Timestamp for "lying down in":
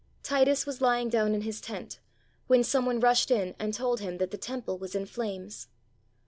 0.81-1.41